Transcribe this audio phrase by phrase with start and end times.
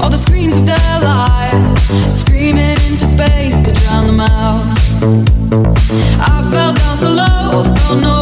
[0.00, 4.78] all the screens of their lives, screaming into space to drown them out.
[6.18, 8.21] I fell down so low, felt no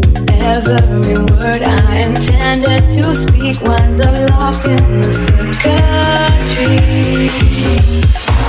[0.43, 6.77] Every word I intended to speak winds up locked in the circuitry.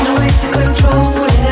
[0.02, 1.51] No way to control it.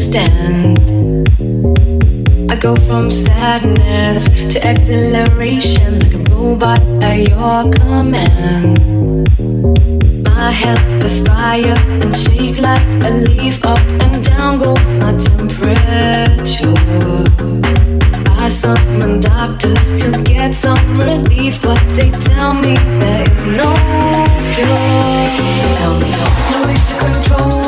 [0.00, 0.78] stand.
[2.50, 8.78] I go from sadness to exhilaration like a robot at your command.
[10.26, 16.80] My hands perspire and shake like a leaf up and down goes my temperature.
[18.42, 23.70] I summon doctors to get some relief, but they tell me there is no
[24.54, 25.26] cure.
[25.60, 26.26] They tell me no
[26.66, 27.59] way to control.